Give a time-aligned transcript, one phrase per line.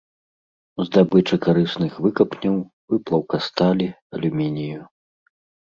[0.87, 2.57] Здабыча карысных выкапняў,
[2.95, 4.81] выплаўка сталі, алюмінію.